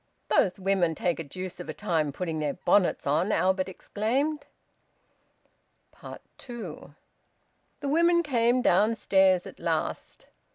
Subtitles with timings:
[0.29, 4.47] "Those women take a deuce of a time putting their bonnets on!" Albert exclaimed.
[6.39, 6.95] TWO.
[7.81, 10.25] The women came downstairs at last.